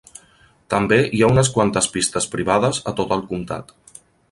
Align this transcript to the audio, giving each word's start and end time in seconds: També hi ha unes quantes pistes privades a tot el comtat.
També 0.73 0.97
hi 1.17 1.21
ha 1.25 1.29
unes 1.33 1.51
quantes 1.59 1.89
pistes 1.97 2.27
privades 2.33 2.83
a 2.93 2.97
tot 3.03 3.17
el 3.19 3.25
comtat. 3.35 3.73